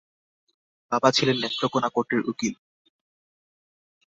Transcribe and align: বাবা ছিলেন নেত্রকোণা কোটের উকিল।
বাবা 0.91 1.09
ছিলেন 1.11 1.37
নেত্রকোণা 1.39 1.89
কোটের 1.95 2.21
উকিল। 2.25 2.53